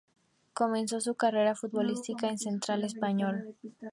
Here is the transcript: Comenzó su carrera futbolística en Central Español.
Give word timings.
Comenzó 0.53 0.99
su 0.99 1.13
carrera 1.13 1.53
futbolística 1.53 2.27
en 2.27 2.39
Central 2.39 2.83
Español. 2.83 3.55